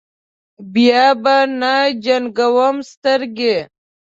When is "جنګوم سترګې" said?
2.03-3.57